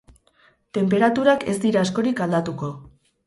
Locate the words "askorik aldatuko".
1.87-2.73